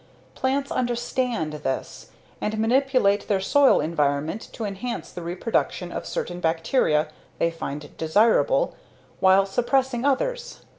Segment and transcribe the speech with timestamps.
[0.33, 2.09] Plants "understand" this
[2.41, 8.75] and manipulate their soil environment to enhance the reproduction of certain bacteria they find desirable
[9.19, 10.61] while suppressing others.